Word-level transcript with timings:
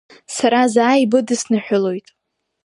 Сара 0.35 0.61
заа 0.73 1.01
ибыдысныҳәалоит… 1.03 2.07